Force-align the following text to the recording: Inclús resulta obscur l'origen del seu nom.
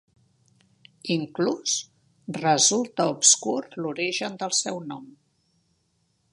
Inclús 1.15 1.73
resulta 2.39 3.07
obscur 3.13 3.61
l'origen 3.85 4.43
del 4.45 4.59
seu 4.65 4.81
nom. 4.93 5.05